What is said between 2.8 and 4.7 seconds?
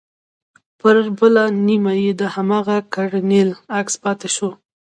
کرنيل عکس پاته سو.